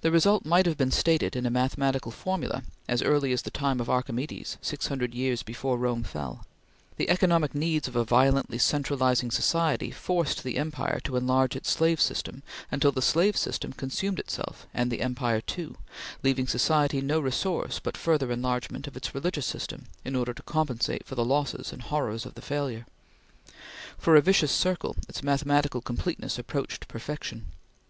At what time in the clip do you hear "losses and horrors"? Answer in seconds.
21.26-22.24